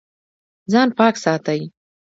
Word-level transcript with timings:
ځان 0.71 0.89
پاک 0.97 1.15
ساتئ 1.23 1.61